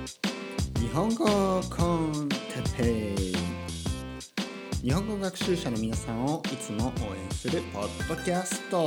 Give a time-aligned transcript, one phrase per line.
[0.00, 3.34] 日本語コンテペイ。
[4.82, 8.86] 日本語学習者の皆さんをいつも応援するポッドキャスト。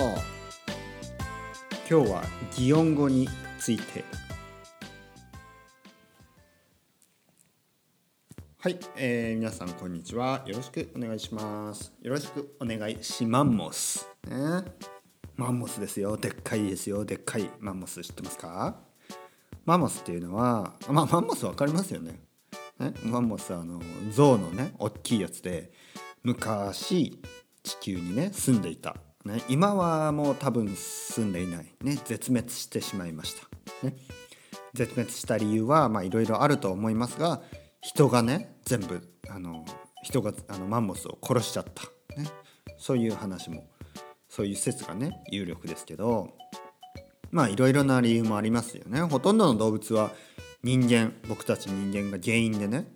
[1.88, 2.24] 今日は
[2.58, 3.30] 擬音語に
[3.60, 4.04] ついて。
[8.58, 10.42] はい、えー、皆さんこんにちは。
[10.48, 11.94] よろしくお願いします。
[12.02, 14.36] よろしくお願いしマンモスね。
[15.36, 16.18] マンモスですよ。
[16.18, 17.06] でっかいですよ。
[17.06, 18.93] でっかいマンモス知ってますか？
[19.66, 22.20] マンモスっていうのはまあマンモス分かりますよね。
[22.80, 22.94] ね？
[23.04, 25.72] マンモスはあの象のね大きいやつで
[26.24, 27.22] 昔
[27.64, 33.96] 地球にね住んでいた、ね、今はもう多分住んでいない、ね、絶滅してしまいました、ね、
[34.74, 37.42] 絶滅した理由はいろいろあると思いますが
[37.82, 39.66] 人がね全部あの
[40.02, 41.84] 人があのマンモスを殺しちゃった、
[42.20, 42.28] ね、
[42.78, 43.70] そういう話も
[44.28, 46.36] そういう説がね有力ですけど。
[47.34, 49.02] まあいろいろな理由もありますよね。
[49.02, 50.12] ほとんどの動物は
[50.64, 52.88] 人間僕たち人間が原因でね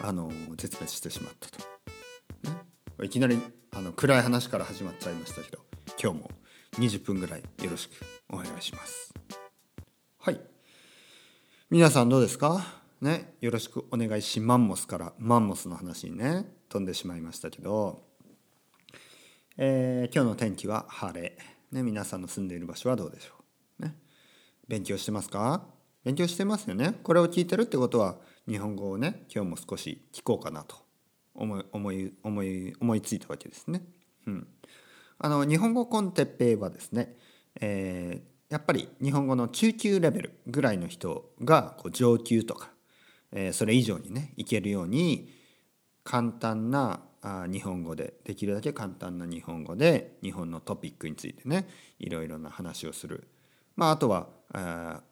[0.00, 1.58] あの絶滅してしまったと、
[2.48, 2.56] ね、
[3.02, 3.38] いきなり
[3.72, 5.58] あの暗い話から始まっちゃいましたけど
[6.00, 6.30] 今日も
[6.78, 7.92] 20分ぐらいよろしく
[8.30, 9.12] お願いします。
[10.18, 10.40] はい。
[11.68, 12.64] 皆さんどうですか？
[13.00, 18.04] ね、よろしくお願いしマンモスからマンモスの話にね飛んでしまいましたけど、
[19.56, 21.36] えー、今日の天気は晴れ、
[21.72, 23.41] ね、皆さんの住んでいる場所はどうでしょう、
[23.78, 23.94] ね、
[24.68, 25.66] 勉強してますか？
[26.04, 28.16] 勉強してますよねこれを聞いてるってことは
[28.48, 30.76] 日本語をね今日も少し聞こうかなと
[31.34, 33.82] 思い思い思い思いついたわけですね。
[34.26, 34.48] うん、
[35.18, 37.16] あの日本語コンテッペイはですね、
[37.60, 42.70] えー、やっぱり日本語の中級レベルぐらいの人がこう上級とか
[43.34, 45.32] えー、それ以上にねいけるように
[46.04, 51.66] 簡単なあ日本語でできるだけ簡単な日本語で日本のトピックについてね
[51.98, 53.26] いろいろな話をする。
[53.76, 55.02] まあ、あとはあ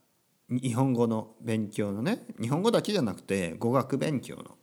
[0.50, 4.56] 日本語の勉強のね日本語だけじゃなくて語学勉強の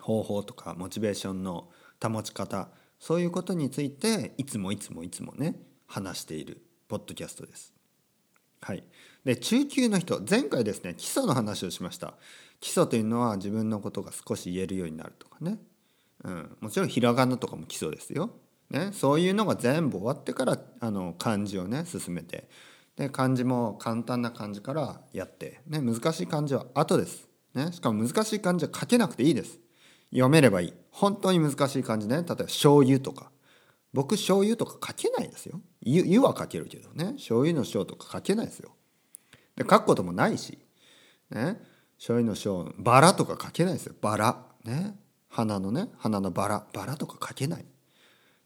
[0.00, 1.68] 方法とかモチベーションの
[2.02, 5.56] 保ち方そういうことについていつもいつもいつもね
[5.86, 7.74] 話しているポッドキャストです。
[8.60, 8.82] はい、
[9.24, 12.14] で中級の人前回ですね基礎の話をしました。
[12.60, 15.58] 基礎というのは自分のことが少し言えるようになるとかね、
[16.22, 18.30] うん、もちろんひらがなとかも基礎ですよ、
[18.70, 22.48] ね、そういうのが全部終わってからあの漢字をね進めて
[22.96, 29.58] で漢字も簡単な漢字からやって、ね、難しい漢字は後です、ね、しかも難しい漢字は書けなくていいです。
[30.14, 30.72] 読めればいい。
[30.92, 32.16] 本当に難しい漢字ね。
[32.16, 33.32] 例えば醤油とか。
[33.92, 35.60] 僕醤油とか書けないですよ。
[35.80, 37.12] 湯湯は書けるけどね。
[37.12, 38.70] 醤油の醤とか書けないですよ。
[39.56, 40.58] で書くこともないし。
[41.30, 41.60] ね
[41.98, 43.94] 醤油の醤バラとか書けないですよ。
[44.00, 44.46] バラ。
[44.64, 44.96] ね
[45.28, 46.66] 花のね花のバラ。
[46.72, 47.64] バラとか書けない。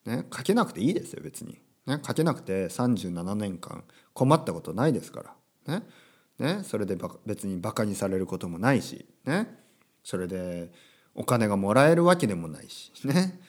[0.07, 1.59] ね書けなくていいですよ別に。
[1.87, 5.35] ね書けなくて37年間困ったことないですか
[5.67, 5.79] ら。
[5.79, 5.83] ね。
[6.39, 6.61] ね。
[6.65, 6.97] それで
[7.27, 9.07] 別にバカにされることもないし。
[9.25, 9.59] ね。
[10.03, 10.71] それで
[11.15, 12.93] お金がもらえるわけでもないし。
[13.05, 13.41] ね。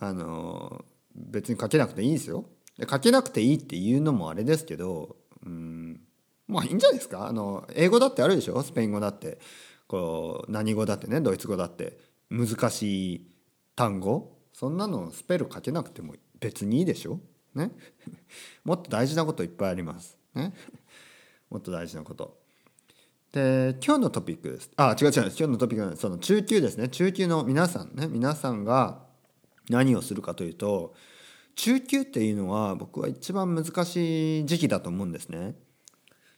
[0.00, 0.84] あの
[1.14, 2.44] 別に書けなくていいですよ。
[2.78, 6.00] で書けなくていいっていうのもあれですけどうん。
[6.46, 7.26] まあいいんじゃないですか。
[7.26, 8.62] あの英語だってあるでしょ？
[8.62, 9.38] スペイン語だって。
[9.86, 11.20] こう何語だってね？
[11.20, 11.98] ドイツ語だって。
[12.30, 13.30] 難しい
[13.74, 14.36] 単語？
[14.52, 17.20] そんなのスペル書けなくても別にいいでしょ？
[17.54, 17.72] ね。
[18.64, 20.18] もっと大事なこといっぱいあります。
[20.34, 20.54] ね。
[21.50, 22.38] もっと大事なこと。
[23.32, 24.70] で今日のトピックです。
[24.76, 25.12] あ違う違う。
[25.14, 26.88] 今日のトピックはその中級ですね。
[26.88, 28.06] 中級の皆さんね。
[28.06, 29.06] 皆さんが
[29.68, 30.94] 何をするかというと
[31.54, 35.56] 中級っていうのは僕は一番難しい時期だと思うんですね。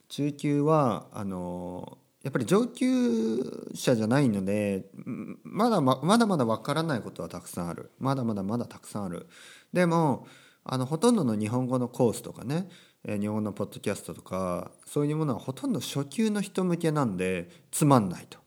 [0.08, 4.86] 中級はあのやっぱり上級者じゃないので
[5.44, 7.90] まだまだまだ分からないことはたくさんある。
[7.98, 9.28] まだまだまだたくさんある。
[9.72, 10.26] でも
[10.64, 12.68] あのほとんどの日本語のコースとかね
[13.04, 18.38] 日本のポッドキャストとかそういうものはほとんど初級の人向けなんでつまんないと。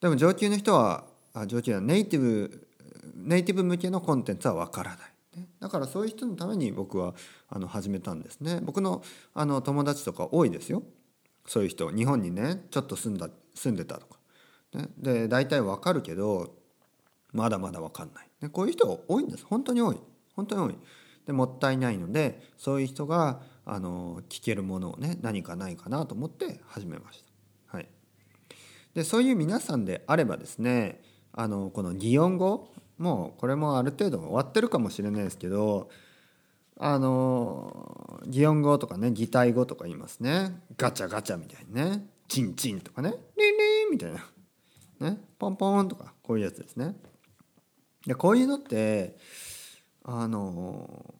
[0.00, 1.04] でも上級の人は
[1.34, 2.68] あ上級はネイティブ
[3.14, 5.40] ネイティブ向けのコンテンツは分からない。
[5.40, 5.48] ね。
[5.60, 7.14] だからそういう人のために僕は
[7.48, 8.60] あの始めたんですね。
[8.62, 9.02] 僕の
[9.34, 10.82] あの友達とか多いですよ。
[11.46, 11.90] そういう人。
[11.90, 14.18] 日本にねちょっと住んだ住んでたとか、
[14.72, 16.54] ね、で大体わかるけど
[17.32, 19.44] まだまだわかんない、ね、こういう人多いんです。
[19.44, 19.98] 本当に多い。
[20.38, 20.78] 本当に多い。
[21.26, 27.24] でもったいないのでそういう人があの聞けるものをね何かないかなと思って始めまし
[27.68, 27.76] た。
[27.76, 27.88] はい、
[28.94, 31.02] でそういう皆さんであればですね
[31.32, 32.68] あのこの擬音語
[32.98, 35.90] もうこれもある程度終わってるかもしれないですけど
[36.78, 40.62] あの擬音語とかね擬態語とか言いますね。
[40.76, 44.24] ガチャガチャみたいにねチンチンとかねリンリンみたいな。
[45.10, 46.94] ねポンポンとかこういうやつですね。
[48.06, 49.16] でこういうのって
[50.10, 51.14] あの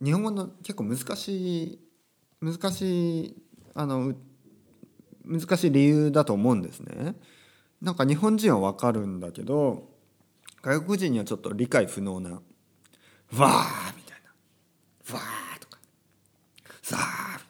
[0.00, 1.80] 日本語の結構難しい
[2.40, 3.42] 難しい
[3.74, 4.14] あの
[5.24, 7.16] 難しい理由だと思うんですね。
[7.82, 9.88] なんか日本人はわかるんだけど
[10.62, 15.80] 外国人にはちょっと理解不能な「わー」みたいな「わー」とか
[16.82, 17.40] 「さー」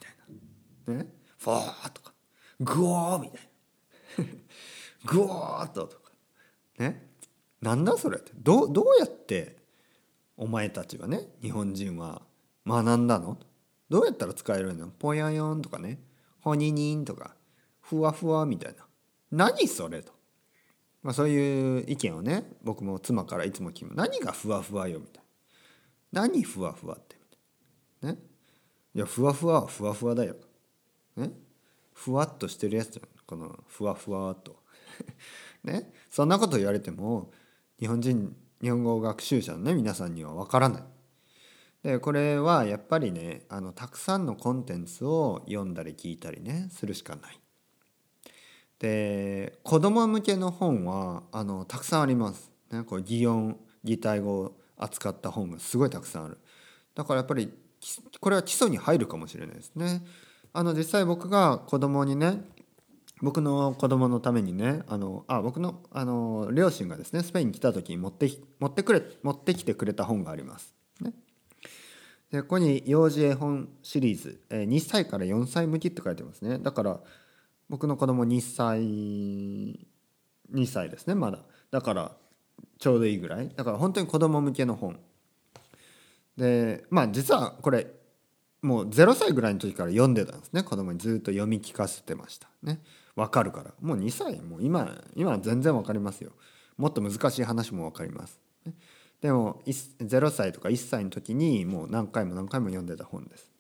[0.89, 2.15] みたいな「ねフォー」とか
[2.59, 3.41] 「グオー」みたい
[4.19, 4.25] な
[5.13, 6.13] 「グオー」ととか
[6.79, 7.11] ね
[7.61, 9.60] なんだそれってどどうやって
[10.41, 12.23] お前たちはね日本人は
[12.67, 13.39] 学んだの？
[13.91, 16.01] どうやったら使えるのぽやよんとかね。
[16.41, 17.35] ほににんとか。
[17.83, 18.87] ふわふわみたいな。
[19.31, 20.13] 何それと。
[21.03, 23.95] まあ、そういう意見をね僕も妻からいつも聞く。
[23.95, 25.25] 何がふわふわよみたい
[26.13, 26.23] な。
[26.23, 27.27] 何ふわふわってみ
[28.03, 28.19] たいな。
[28.19, 28.19] ね？
[28.95, 30.37] いやふわふわはふわふわだよ。
[31.17, 31.33] ね？
[31.93, 33.09] ふわっとしてるやつじゃん。
[33.27, 34.57] このふわふわと。
[35.65, 35.93] ね？
[36.09, 37.31] そんなこと言われても
[37.79, 40.83] 日本人日本語学習者のね皆さんにはわからない
[41.83, 47.41] でこれはやっぱりねあのたくさんのコンテンツを読んだり聞いたりねするしかない
[48.81, 52.51] で子供向けの本はあのたくさんあります。
[52.73, 56.39] ね、こう擬音擬態語を扱った本がすごいたくさんある。
[56.95, 57.53] だからやっぱり
[58.21, 60.03] これは基礎に入るかもしれないですね。
[60.55, 62.41] あの実際僕が子供にね
[63.23, 70.75] 僕の子供のためにねあのあ僕のあの両親がですねスペインに来た時に持って持ってくれ持ってきてくれた本があります。
[71.01, 71.13] ね、
[72.31, 76.59] でここに幼児絵本シリーズ、えー、2歳から4歳向きって書いてますね。
[76.59, 77.01] だから
[77.69, 81.41] 僕の子供2歳2歳ですねまだ。
[81.71, 82.13] だから
[82.79, 83.51] ちょうどいいぐらい。
[83.55, 84.99] だから本当に子供向けの本。
[86.39, 87.87] でまあ実はこれ
[88.63, 90.63] もう0歳ぐらいの時から読んでたんですね。
[90.63, 92.49] 子供にずっと読み聞かせてました。
[92.63, 92.81] ね。
[93.17, 93.75] 分かるから。
[93.81, 94.41] もう2歳。
[94.41, 96.33] もう今今全然分かりますよ。
[96.77, 98.41] もっと難しい話も分かります、
[99.21, 103.51] でも0歳とか1歳の時にもう何回も何回も読んでた本です。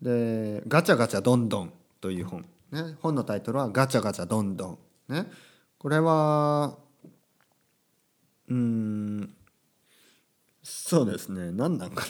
[0.00, 2.46] で「ガチャガチャどんどん」という本。
[2.70, 4.78] ね、本のタイトルは「ガチャガチャどんどん」
[5.12, 5.30] ね、
[5.78, 6.78] これは
[8.48, 9.36] うん
[10.64, 11.52] そうですね。
[11.52, 12.06] 何なんか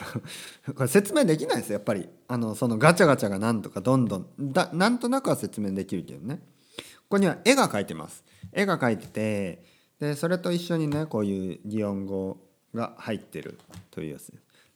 [0.65, 0.73] な。
[0.75, 2.09] これ説明できないですやっぱり。
[2.29, 4.29] あのそのガチャガチャがなんとかどんどん。
[4.39, 6.37] だなんとなくは説明できるけどね。
[6.77, 8.23] ここには絵が描いてます。
[8.53, 9.65] 絵が描いてて
[9.99, 12.39] でそれと一緒にねこういう擬音語
[12.73, 13.59] が入ってる
[13.91, 14.33] というやつ。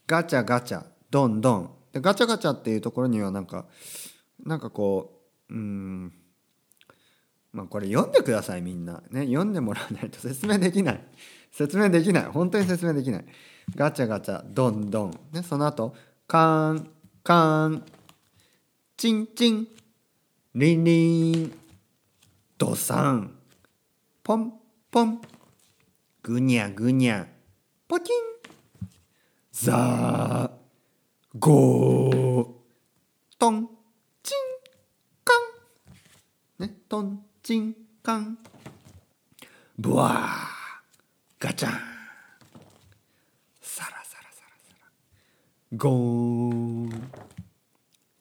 [0.09, 1.71] ガチャガチャどんどん。
[1.93, 3.67] でガチャガチャっていうところにはなんか
[4.45, 6.13] なんかこううん
[7.53, 9.05] まあこれ読んでくださいみんな。
[9.13, 11.05] ね読んでもらわないと説明できない。
[11.53, 12.25] 説明できない。
[12.25, 13.25] 本当に説明できない。
[13.75, 15.21] ガチャガチャドンドン。
[15.33, 15.95] ねその後
[16.27, 16.91] カーン
[17.23, 17.85] カーン
[18.97, 19.67] チンチン
[20.55, 21.59] リンリン
[22.57, 23.39] ドサン
[24.23, 24.53] ポン
[24.91, 25.21] ポン
[26.23, 27.27] ぐにゃぐにゃ
[27.87, 28.15] ポキン
[29.53, 30.51] ザー
[31.39, 32.49] ゴー
[33.39, 33.69] トン
[34.23, 34.39] チン
[35.25, 35.33] カ
[36.65, 36.67] ン。
[36.67, 38.39] ね、トンチンカン。
[39.79, 40.17] ブワー
[41.39, 41.73] ガチャン
[43.61, 44.91] サラサラサラサラ
[45.77, 47.11] ゴーン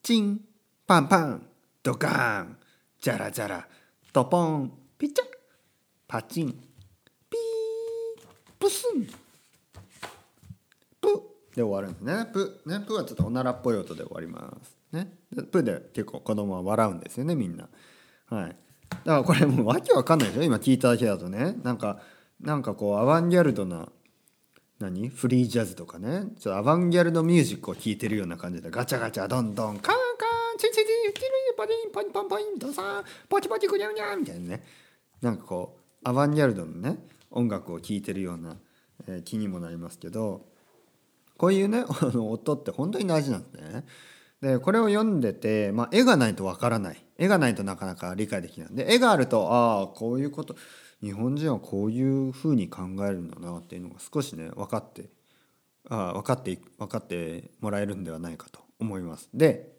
[0.03, 0.41] チン
[0.85, 1.47] パンパン
[1.81, 2.57] ドカーン
[2.99, 3.65] ジャラジャラ
[4.11, 5.25] トポンピチャ
[6.05, 9.05] パチンピープスン
[10.99, 11.07] プ
[11.55, 12.25] で終わるんですね。
[12.33, 15.13] プねプはちょっとおならっぽい音で終わりますね。
[15.49, 17.69] プで結構子供は笑うんですよねみんな。
[18.25, 18.55] はい、
[18.89, 20.43] だからこれもうわけわかんないでしょ？
[20.43, 21.55] 今聞いただけだとね。
[21.63, 22.01] なんか
[22.41, 23.87] なんかこうアバンギャルドな
[24.79, 25.09] 何？
[25.09, 26.25] フリージャズとかね。
[26.39, 28.69] ちょっとアバンギャルドミュージックを聴いてるような感じで。
[28.69, 31.21] ガチャガチャどんどんカンカンチンチンチンチ
[31.53, 34.63] ンパリンパンパンパンドサンポチポチグニャグニャみたいなね。
[35.21, 36.97] なんかこうアバンギャルドのね
[37.31, 38.57] 音楽を聴いてるような、
[39.07, 40.57] えー、気にもなりますけど。
[41.37, 41.85] こういうね
[42.17, 43.85] 音って本当に大事なんですね。
[44.41, 47.03] でこれを読んでて、まあ、絵がないとわからない。
[47.17, 48.69] 絵がないとなかなか理解できない。
[48.71, 50.55] で絵があるとああこういうこと。
[51.01, 55.09] 日本人はこういうふうに考えるんだなっていうのが少しね分かって
[55.89, 59.29] あ分かって分かってもらえるんではないかと思います。
[59.33, 59.75] で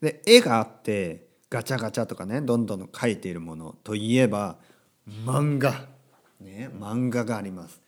[0.00, 4.56] で絵があってガチャガチャとかねどんどん描いているものといえば
[5.24, 5.86] 漫画
[6.40, 7.80] ね漫画があります。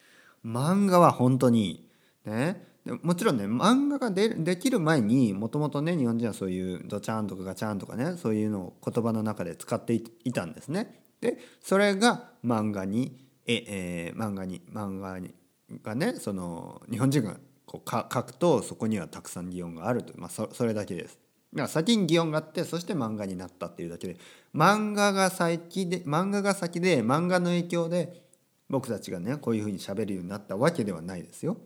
[0.45, 1.87] 漫画は本当に
[2.25, 2.65] ね
[3.03, 11.03] もちろんね漫画がでできる前にもともとね日本人はそういうドチャンとかガチャンとかねそういうのを言葉の中で使っていたんですね。
[11.21, 13.17] でそれが漫画に
[13.47, 15.35] え、えー、漫画に漫画に
[15.83, 21.19] がねその日本人がこうか書くとそこにはたくさん擬音があると、まあ、そそれだけです。
[21.53, 24.17] だから先に擬音があってそして漫画になったっていうだけで
[24.55, 28.23] 漫画が先で漫画が先で漫画の影響で
[28.69, 31.57] 僕たちがねこういうふうに喋るようになったわけではないですよ。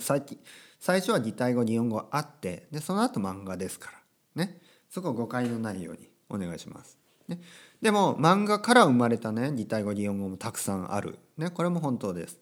[0.00, 0.22] 最
[0.78, 3.92] 最初は擬態語擬音語あってでその後漫画ですか
[4.36, 6.98] らねそこ誤解のないようにお願いします。
[7.28, 7.40] ね、
[7.82, 12.38] でも漫画から生まれたね擬態語擬音語もたくさんある、ね、これも本当です。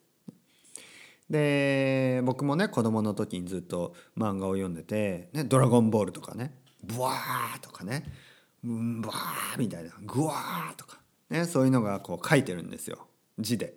[1.30, 8.04] で僕もね子供の時にずっと漫画を読んでて「ね、ドラゴンボール」とかね「ブワー」とかね
[8.64, 13.07] 「ブワー」みたいな「グワー」とか、ね、そういうのがこう書いてるんですよ。
[13.38, 13.75] 字で。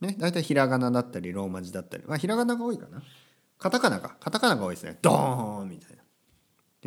[0.00, 2.04] ね、大体ひらがなだったりローマ字だったり。
[2.06, 3.02] まあひらがなが多いかな。
[3.58, 4.16] カタカナか。
[4.20, 4.98] カタカナが多いですね。
[5.00, 6.02] ドーンみたいな。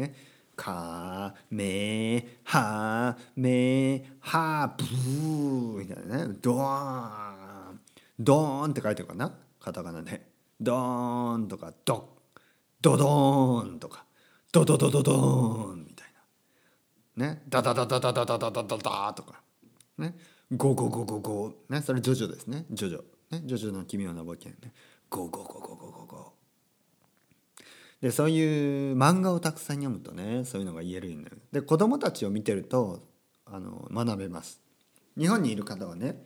[0.03, 0.15] ね。
[0.57, 6.35] かめはめはブーみたいなね。
[6.41, 7.79] ドーン
[8.19, 9.31] ドーンって書いてるかな？
[9.61, 10.27] カタカナで。
[10.59, 12.17] ドーンとかド
[12.81, 14.03] ドドーンとか。
[14.51, 16.07] ドドドドドーンみたい
[17.15, 17.27] な。
[17.27, 17.43] ね。
[17.47, 19.41] ダダダダダダダダダダダとか。
[19.99, 20.17] ね。
[20.51, 21.81] ゴゴゴゴゴね。
[21.81, 22.65] それジョジョですね。
[22.71, 23.03] ジョジョ。
[23.29, 23.43] ね。
[23.45, 24.51] ジョジョの奇妙な冒険。
[24.63, 24.73] ね。
[25.09, 26.33] ゴゴゴゴゴゴゴ
[28.01, 31.41] でそういう漫画をたくさん読むとねそういうのが言えるようになる。
[31.51, 33.07] で子供たちを見てると
[33.45, 34.61] あの学べます。
[35.17, 36.21] 日本にいる方はね、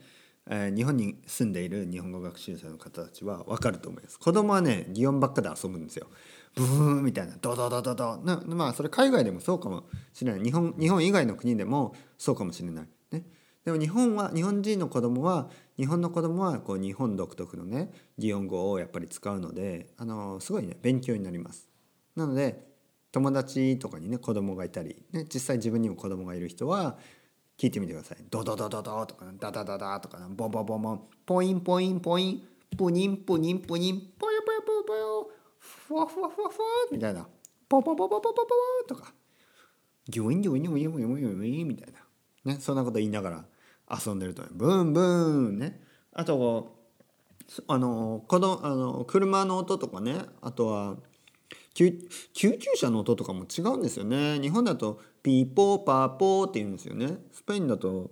[0.46, 4.18] えー、日本に住んでいる日本語学習者の方たちは分かると思います。
[4.18, 6.08] 子供はね擬音ばっかで遊ぶんですよ。
[6.54, 8.18] ブーンみたいなドドドドド。
[8.18, 10.42] なまあそれ海外でもそうかもしれない。
[10.42, 12.88] 日本日本以外の国でもそうかもしれない。
[13.12, 13.24] ね。
[13.64, 21.68] でも日本は日本人の子供は日本の子供はこう日本独特のね擬音語をやっぱり使うのであのすごいね勉強になります。
[22.16, 22.70] なので
[23.10, 26.98] 友達とかにね子供がいたり、ね、実際自分にも子供がいる人は
[27.58, 28.18] 聞いてみてください。
[28.30, 32.42] ドドドドドとかダダダダとかボンボンボンボンポインポインポイン
[32.76, 37.26] プニンプニンプニンポヨポヨポヨポヨふわふわふわふわみたいな
[37.68, 39.12] ポポポポポポポポとか
[40.08, 41.92] ギュインギュインギュインギュインギュインみたい
[42.44, 43.44] なねそんなこと言いながら
[43.92, 44.42] 遊んでると。
[44.52, 45.00] ブンブ
[45.50, 45.80] ンね。
[46.12, 46.78] あと
[47.66, 50.16] あのこのあの車の音とかね。
[50.40, 50.96] あとは
[51.74, 51.98] 救
[52.34, 54.38] 急車の音とかも違うんですよね。
[54.40, 57.18] 日本だとピーポーパーポーって言うんですよね。
[57.32, 58.10] スペインだと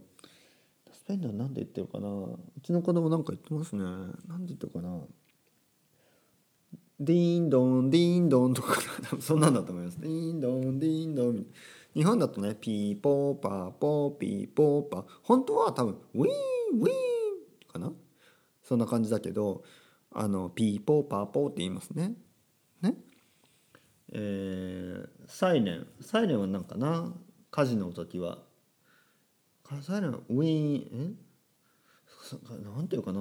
[0.93, 2.09] スペインでは何で言ってるかな。
[2.09, 3.83] うちの子供なんか言ってますね。
[4.29, 5.01] 何で言ってるかな。
[7.01, 8.79] ディーンドンディーンドンとか。
[9.21, 10.01] そんなんだと思います。
[10.01, 11.51] ディーンドンディーンドンみたいな。
[11.95, 15.05] 日本だとねピーポーパーポーピーポーパー。
[15.23, 16.93] 本当は多分ウィーンウィーン
[17.73, 17.93] かな？
[18.63, 19.65] そんな感じだけど
[20.13, 22.15] あのピーポーパーポーって言いますね。
[22.81, 22.95] ね？
[24.13, 25.87] えー、サイレン。
[26.01, 27.13] サイレンは何かな？
[27.51, 28.39] 火事の時は。
[29.83, 31.17] サイレンウィーン
[32.57, 32.65] え？
[32.77, 33.21] なんていうかな？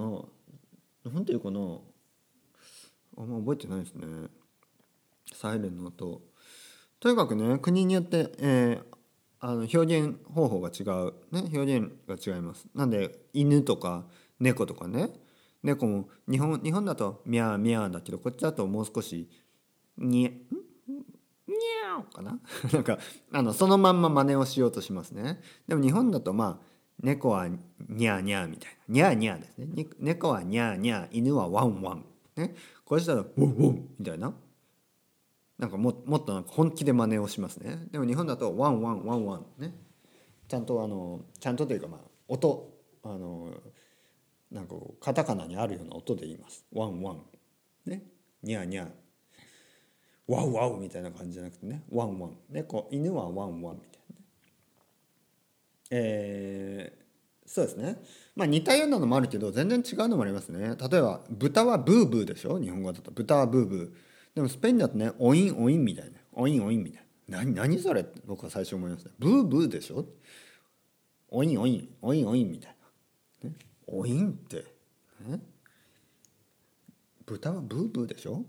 [1.06, 1.60] なんていうかな？
[3.18, 4.06] あんま覚えてないですね。
[5.34, 6.22] サイレンの音
[7.00, 8.84] とにかくね国によって、えー、
[9.40, 12.68] あの表現方法が違う、ね、表現が違います。
[12.76, 14.06] なんで犬とか
[14.40, 15.10] 猫とかね
[15.64, 19.30] 猫も日本日本だとミャーミャーだけどこっちだともう少し
[19.98, 22.40] にゃにゃーかな？
[22.74, 23.00] なんか
[23.32, 25.42] あのそのまんま真似をしようとしますね。
[25.68, 26.66] でも日本だとまあ
[27.02, 29.88] 猫はニャーニャーみたいなニャーニャーですね。
[30.00, 32.06] 猫はニャーニャー犬はワンワン。
[32.36, 34.34] ね、こっちだとウォンウォンみたいな
[35.60, 37.86] なんかももっと本気で真似をしますね。
[37.92, 39.76] でも日本だとワンワンワンワンね。
[40.48, 42.00] ちゃんとあのちゃんとというかまあ
[42.30, 42.74] 音
[43.04, 43.52] あの
[44.50, 46.66] なんかカタカナにあるような音で言います。
[46.72, 47.22] ワンワン。
[47.86, 48.04] ね。
[48.42, 48.88] ニャーニャー。
[50.28, 51.84] ワウワウみたいな感じじゃなくてね。
[51.92, 52.38] ワンワン。
[52.50, 52.64] ね。
[52.64, 54.22] こう犬はワンワンみたいなね。
[55.92, 57.98] えー、そうですね。
[58.36, 60.78] まあ似たようなのもあるけど全然違うのもありますね。
[60.90, 62.60] 例えば豚はブーブーでしょ？
[62.60, 63.12] 日本語だと。
[63.12, 64.09] 豚はブーブー。
[64.40, 66.12] でもスペインだとね、オインオインみたいな。
[66.32, 67.40] オインオインみたいな。
[67.40, 68.04] 何、何それ？
[68.04, 69.10] って僕は最初思いました。
[69.20, 70.06] ブーブーでしょ？
[71.28, 72.76] オインオイン、オインオインみたい
[73.44, 73.50] な。
[73.50, 73.56] ね、
[73.88, 74.64] オインって、
[75.28, 75.42] ね、
[77.26, 78.46] 豚はブーブーでしょ？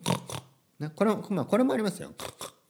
[0.79, 2.13] ね、これまあ、これもありますよ。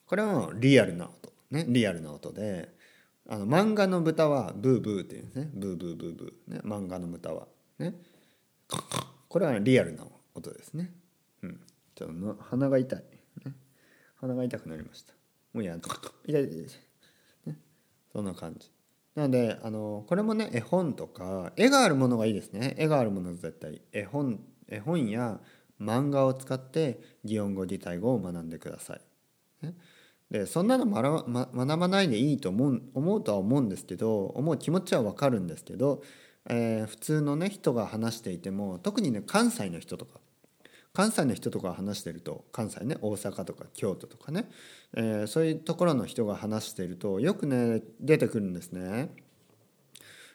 [0.06, 1.30] これはリアルな音。
[1.50, 2.70] ね、リアルな音で、
[3.28, 5.50] あの漫画の豚はブーブーっていうんですね。
[5.52, 6.54] ブーブーブーブー。
[6.54, 7.48] ね、漫画の豚は。
[7.78, 7.96] ね？
[9.28, 10.94] これはリアルな音ですね。
[11.42, 11.60] うん。
[12.04, 13.04] ょっと鼻が痛い、
[13.44, 13.52] ね、
[14.16, 15.14] 鼻が痛くなりました。
[15.52, 15.88] もうや痛
[16.26, 16.66] い痛い痛い、
[17.46, 17.58] ね、
[18.12, 18.70] そんな感じ。
[19.14, 22.74] なのであのこれもね絵本とか絵があるものがいいですね。
[22.78, 23.82] 絵があるもの絶対。
[23.92, 25.40] 絵本絵本や
[25.80, 29.00] 漫画を使って擬音語擬態語を学んでください。
[29.66, 29.74] ね、
[30.30, 36.02] でそんなの学ばないでいいと思う思うとは思うんですけど思う気持ちは分かるんですけど、
[36.48, 40.19] えー、普通のね人が話していても特にね関西の人とか
[40.92, 44.48] 関西の人とか話してると関西ね大阪とか京都とかね、
[44.96, 49.10] えー、そういうところの人が話してるとよくね出てくるんですね。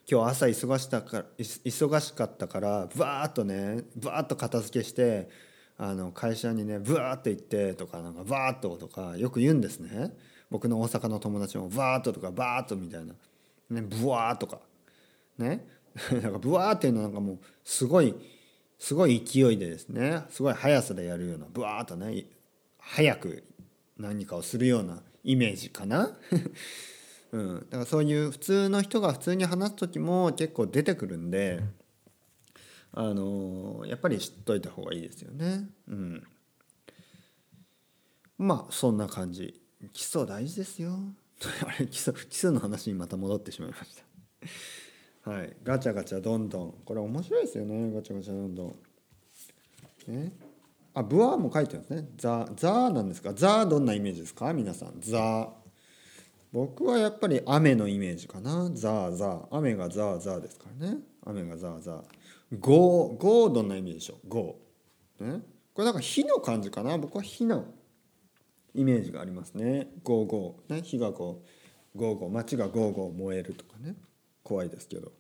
[0.10, 5.30] 今日朝忙したか忙しかったからブワーッとねブワーッと片付けして
[5.78, 10.16] あの会社にねブワーッと行ってとかなんかバーッととかよく言うんですね。
[10.52, 13.14] 僕の大阪の友達もバーッととかバーッとみたいな。
[13.72, 14.60] ねブワーとか。
[15.40, 15.68] ね。
[16.22, 18.14] なんかブワーっていうのはなんかもうすごい
[18.78, 22.26] すごい勢いでですねすごい速さでやるようなブワーっとね
[22.78, 23.44] 早く
[23.98, 26.16] 何かをするようなイメージかな、
[27.32, 31.64] うん、だからそういう普通の人が普通に話す時も結構出てくるんで
[32.92, 35.68] あのやっぱり知っといた方がいいですよね。
[35.88, 36.28] うん、
[38.38, 39.60] まあそんな感じ
[39.92, 40.98] 基礎大事ですよ。
[41.66, 44.04] あれ基礎基礎の話にまた戻ってしまいました。
[45.26, 46.74] はい、ガチャガチャどんどん。
[46.86, 47.92] これ面白いですよね。
[47.92, 48.76] ガチャガチャどんどん。
[50.08, 50.32] ね、
[50.94, 52.08] あブワーも書いてるんですね。
[52.16, 53.34] ザザーなんですか？
[53.34, 54.54] ザーどんなイメージですか？
[54.54, 54.94] 皆さん。
[55.00, 55.18] ザ。
[55.18, 55.48] ー
[56.54, 58.70] 僕はやっぱり雨のイメージかな。
[58.72, 59.30] ザーザ。
[59.30, 61.00] ー雨がザーザーですからね。
[61.26, 61.92] 雨がザーザ。
[61.94, 62.04] ー
[62.60, 64.30] ゴーゴーどんな意味でしょう？
[64.30, 65.42] ゴー、ね、
[65.74, 67.00] これなんか火の感じかな？
[67.00, 67.66] 僕は火の
[68.76, 69.88] イメージがありますね。
[70.04, 70.76] ゴーゴー。
[70.76, 70.82] ね。
[70.84, 71.42] 火がこ
[71.96, 72.30] うゴーゴー。
[72.30, 73.96] 街がゴーゴー燃えるとかね。
[74.46, 75.12] 怖いですけど。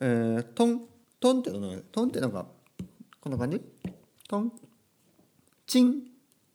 [0.00, 0.80] えー、トン
[1.20, 2.46] トンってのトンってなんか
[3.20, 3.60] こんな感じ？
[4.26, 4.52] トン？
[5.66, 6.02] チン？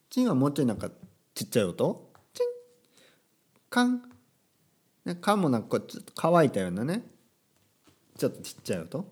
[0.10, 0.90] チンはもうちょいなんか
[1.36, 2.12] ちっちゃい音？
[2.34, 2.48] チン？
[3.70, 4.02] カン？
[5.06, 7.04] ね、カンもなんかちょっと乾いたようなね。
[8.18, 9.06] ちょっとちっちゃい音？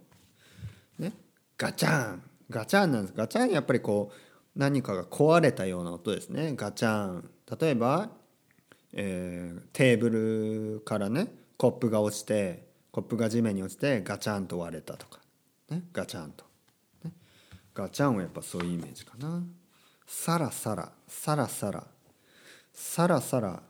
[0.97, 1.13] ね
[1.57, 2.23] ガチャン！
[2.49, 3.13] ガチャンなんです。
[3.15, 6.53] ガチャンやっぱりこう何かが壊れたような音ですね。
[6.55, 7.29] ガチャン。
[7.59, 8.09] 例えば、
[8.93, 11.27] えー、テーブルからね
[11.59, 15.19] コップが落ちてコップが地面に落ちてガチャンと割れたとか、
[15.69, 16.45] ね、ガチャンと、
[17.03, 17.11] ね、
[17.75, 19.43] ガチャンはやっぱそういうイメージかな。
[20.07, 21.85] サラサラサラサラ。
[22.73, 23.61] サラサラ。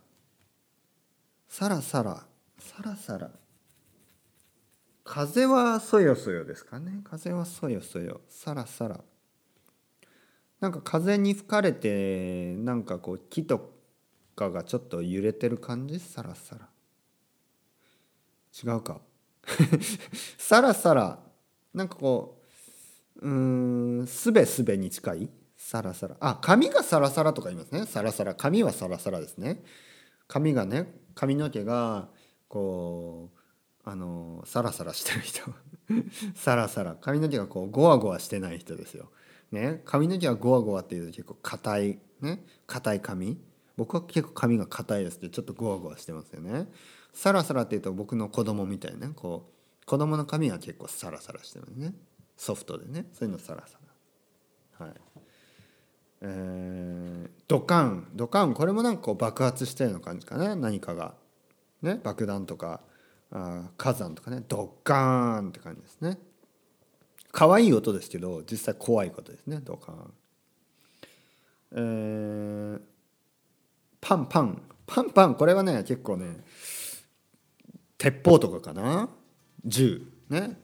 [1.47, 2.23] サラサラ。
[2.59, 3.31] サラサラ。
[5.03, 7.01] 風はそよそよですかね。
[7.03, 8.21] 風はそよそよ。
[8.29, 9.01] さらさら
[10.59, 13.73] なんか風に吹かれてなんかこう木と
[14.35, 15.99] かがちょっと揺れてる感じ？
[15.99, 16.69] さらさら
[18.63, 19.01] 違うか。
[20.37, 21.19] さらさら
[21.73, 22.41] なんかこ
[23.21, 25.29] ううんすべすべに近い？
[25.57, 26.15] サラサラ。
[26.19, 27.85] あ髪がサラサラとか言いますね。
[27.85, 28.33] サラサラ。
[28.33, 29.63] 髪はサラサラですね。
[30.27, 32.07] 髪がね髪の毛が
[32.47, 33.39] こう
[33.89, 35.41] あのサラサラしてる人。
[36.35, 36.95] サラサラ。
[36.95, 39.09] 髪の毛がこうゴワゴワしてない人ですよ。
[39.51, 42.45] ね、髪の毛はゴワゴワっていうと結構硬いね。
[42.67, 43.37] 硬い髪。
[43.75, 46.67] 僕は結構髪が硬いですってちょっとゴワゴワしてますよね。
[47.13, 49.49] サラサラっていうと僕の子供みたいなこ
[49.81, 51.93] う子供の髪は結構サラサラしてますね。
[52.37, 53.07] ソフトでね。
[53.11, 53.77] そういうのサラサ
[54.79, 54.85] ラ。
[54.85, 54.95] はい。
[56.21, 58.09] えー、ドカン。
[58.13, 61.15] ドカンこれもなんかこう爆発したような感じかな何かが。
[61.81, 61.99] ね？
[62.03, 62.81] 爆弾とか。
[63.31, 64.43] あ火山とかね。
[64.47, 66.17] ドカーンって感じですね。
[67.31, 69.59] 可愛い音ですけど実際怖いことですね。
[69.63, 70.13] ドカーン。
[71.71, 72.81] えー、
[74.01, 74.61] パンパン。
[74.87, 75.35] パンパン。
[75.35, 76.43] これはね結構ね
[77.99, 79.09] 鉄砲とかかな？
[79.65, 80.01] 銃。
[80.29, 80.57] ね。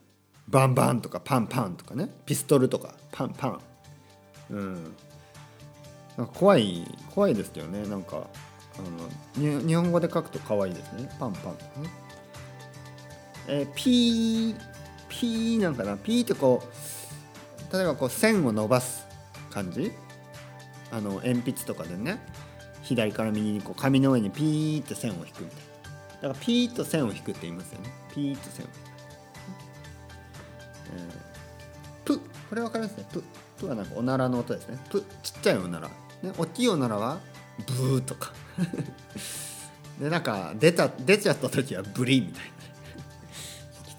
[0.48, 2.10] バンバンとかパンパンとかね。
[2.26, 2.96] ピストルとか。
[3.12, 3.60] パンパン。
[4.52, 4.84] うん。
[6.18, 7.86] なんか怖い怖いですけどね。
[7.88, 8.28] なんか
[9.36, 11.10] あの日本語で書くと可愛いですね。
[11.20, 11.90] パンパンとかね。
[13.48, 14.56] えー、ピー
[15.10, 15.98] ピーなんかな？
[15.98, 19.06] ピーってこう例えばこう線を伸ばす
[19.50, 19.92] 感じ？
[20.92, 22.26] あの鉛筆とかでね。
[22.84, 25.75] 左から右にこう紙の上にピーって線を引くみたいな。
[26.26, 27.94] だからピーッと線を引くって言いますよね。
[28.12, 28.78] ピーッと線を引く、
[30.98, 32.20] えー、プ。
[32.50, 33.06] これ分かりますね。
[33.14, 33.24] プ。
[33.60, 34.80] プはなんかおならの音ですね。
[34.90, 35.04] プ。
[35.22, 37.20] ちっちゃいおなら、ね、大きいおならは
[37.68, 38.34] ブーとか。
[40.02, 42.46] でなんか出た出ちゃった時はブリみたい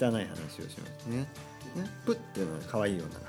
[0.00, 0.08] な。
[0.08, 1.06] 汚い話をします。
[1.06, 1.18] ね。
[1.18, 1.26] ね。
[2.04, 3.24] プっていうのは可愛いような、ね、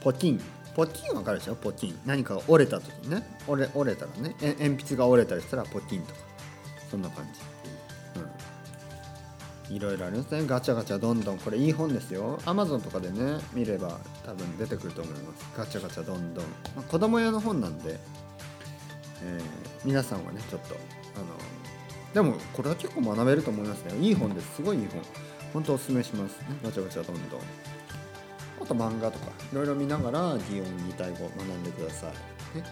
[0.00, 0.40] ポキン。
[0.74, 1.54] ポッキンわかるでしょ？
[1.54, 1.98] ポッキン。
[2.06, 3.22] 何かが折れた時にね。
[3.46, 4.34] 折れ折れたらね。
[4.40, 6.20] え鉛筆が折れたりしたらポキンとか。
[6.90, 7.40] そんな感じ。
[9.74, 10.44] いろいろありますね。
[10.46, 11.38] ガチャガチャどんどん。
[11.38, 12.40] これいい本ですよ。
[12.44, 15.46] アマゾンとかでね見れば多分出てくると思います。
[15.56, 17.96] ガチャガチャどんどん、まあ、子供用の本なんで、
[19.22, 19.42] えー、
[19.84, 20.74] 皆さんはねちょっと
[21.14, 21.26] あの
[22.12, 23.96] でもこれは結構学べると思いますね。
[24.04, 24.56] いい本です。
[24.56, 25.02] すごいいい本。
[25.52, 26.38] 本当おすすめします。
[26.40, 27.40] ねガチャガチャどんどん。
[28.60, 32.08] あと漫画とかいろいろ見ながら擬音擬態語を学んでくださ
[32.54, 32.64] い、ね、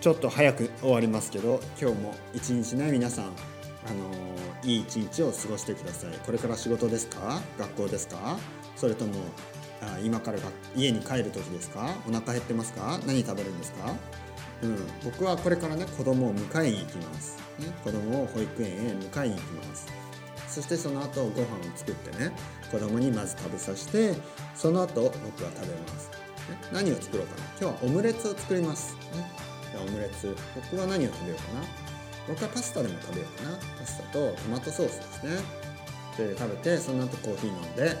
[0.00, 6.10] ちょっと早く終わりますけど今日も一日ね皆さんあのー、いい一日を過ごしてください。
[6.26, 7.40] これから仕事ですか？
[7.58, 8.36] 学校ですか？
[8.76, 9.14] それとも
[9.80, 10.38] あ今から
[10.76, 11.94] 家に帰る時ですか？
[12.06, 13.00] お腹減ってますか？
[13.06, 13.94] 何食べるんですか？
[14.62, 19.86] うん、僕はこれからね子供を迎えに行きます、ね、子供を保育園へ迎えに行きます。
[20.58, 22.32] そしてその後ご飯を作ってね
[22.72, 24.20] 子供にまず食べさせて
[24.56, 27.42] その後僕は食べます、ね、何を作ろうかな。
[27.50, 29.00] 今日はオムレツを作ります、ね、
[29.80, 30.34] オムレツ。
[30.56, 31.66] 僕は何を食べようかな。
[32.26, 33.56] 僕はパスタでも食べようかな。
[33.78, 35.30] パスタとトマトソースですね。
[36.16, 37.96] で食べてその後コーヒー飲んで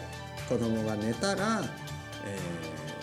[0.48, 1.62] 子供が寝たら、
[2.26, 2.38] え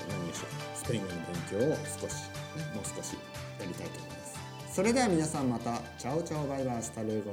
[0.09, 0.47] ー、何でしょう。
[0.75, 2.23] スペイン語の勉強を少し、
[2.59, 3.15] ね、もう少し
[3.57, 4.37] やりたいと思います。
[4.69, 5.79] それでは皆さんまた。
[5.97, 7.31] チャオチャオバイバイスタルゴ